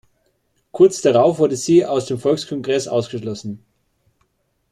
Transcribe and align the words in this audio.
Kurz 0.71 1.01
darauf 1.03 1.37
wurde 1.37 1.55
sie 1.55 1.85
aus 1.85 2.07
dem 2.07 2.17
Volkskongress 2.17 2.87
ausgeschlossen. 2.87 3.63